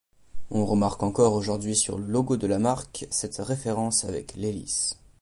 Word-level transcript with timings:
On 0.49 0.65
remarque 0.65 1.03
encore 1.03 1.35
aujourd'hui 1.35 1.75
sur 1.75 1.99
le 1.99 2.07
logo 2.07 2.35
de 2.35 2.47
la 2.47 2.57
marque 2.57 3.05
cette 3.11 3.37
référence 3.37 4.03
avec 4.03 4.33
l'hélice. 4.35 4.97